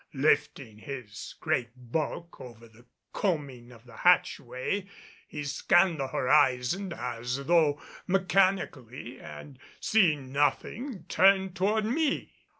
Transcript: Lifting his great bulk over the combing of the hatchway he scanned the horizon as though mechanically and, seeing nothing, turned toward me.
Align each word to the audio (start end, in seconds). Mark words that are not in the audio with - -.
Lifting 0.15 0.79
his 0.79 1.35
great 1.39 1.69
bulk 1.75 2.41
over 2.41 2.67
the 2.67 2.87
combing 3.13 3.71
of 3.71 3.85
the 3.85 3.97
hatchway 3.97 4.87
he 5.27 5.43
scanned 5.43 5.99
the 5.99 6.07
horizon 6.07 6.91
as 6.91 7.45
though 7.45 7.79
mechanically 8.07 9.19
and, 9.19 9.59
seeing 9.79 10.31
nothing, 10.31 11.03
turned 11.03 11.55
toward 11.55 11.85
me. 11.85 12.33